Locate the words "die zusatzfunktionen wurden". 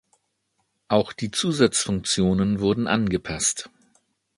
1.13-2.87